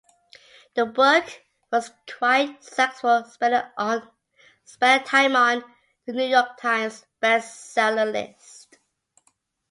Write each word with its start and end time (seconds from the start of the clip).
The 0.73 0.87
book 0.87 1.25
was 1.71 1.91
quite 2.17 2.63
successful 2.63 3.23
spending 3.25 5.05
time 5.05 5.35
on 5.35 5.63
"The 6.07 6.13
New 6.13 6.23
York 6.25 6.57
Times" 6.57 7.05
Bestseller 7.21 8.11
List. 8.11 8.79